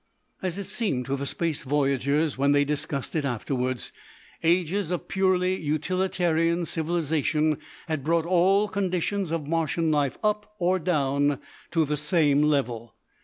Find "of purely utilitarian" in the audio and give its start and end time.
4.89-6.65